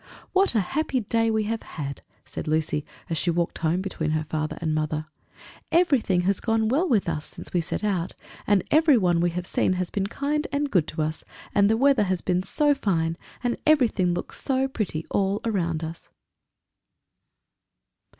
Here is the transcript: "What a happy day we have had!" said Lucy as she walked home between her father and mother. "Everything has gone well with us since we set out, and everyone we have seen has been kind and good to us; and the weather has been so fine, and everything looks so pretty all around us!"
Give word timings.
"What 0.33 0.55
a 0.55 0.61
happy 0.61 1.01
day 1.01 1.29
we 1.29 1.43
have 1.43 1.61
had!" 1.61 2.01
said 2.25 2.47
Lucy 2.47 2.83
as 3.07 3.19
she 3.19 3.29
walked 3.29 3.59
home 3.59 3.81
between 3.83 4.09
her 4.17 4.23
father 4.23 4.57
and 4.59 4.73
mother. 4.73 5.05
"Everything 5.71 6.21
has 6.21 6.39
gone 6.39 6.69
well 6.69 6.89
with 6.89 7.07
us 7.07 7.23
since 7.23 7.53
we 7.53 7.61
set 7.61 7.83
out, 7.83 8.15
and 8.47 8.63
everyone 8.71 9.21
we 9.21 9.29
have 9.29 9.45
seen 9.45 9.73
has 9.73 9.91
been 9.91 10.07
kind 10.07 10.47
and 10.51 10.71
good 10.71 10.87
to 10.87 11.03
us; 11.03 11.23
and 11.53 11.69
the 11.69 11.77
weather 11.77 12.05
has 12.05 12.21
been 12.23 12.41
so 12.41 12.73
fine, 12.73 13.15
and 13.43 13.57
everything 13.67 14.11
looks 14.11 14.41
so 14.43 14.67
pretty 14.67 15.05
all 15.11 15.39
around 15.45 15.83
us!" 15.83 16.09